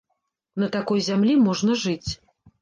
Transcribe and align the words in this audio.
На 0.63 0.69
такой 0.75 1.03
зямлі 1.09 1.35
можна 1.45 1.77
жыць. 1.83 2.11